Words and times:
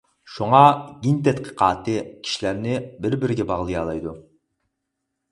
شۇڭا 0.35 0.59
گېن 1.01 1.17
تەتقىقاتى 1.25 1.97
كىشىلەرنى 2.27 2.79
بىر-بىرىگە 3.03 3.45
باغلىيالايدۇ. 3.53 4.15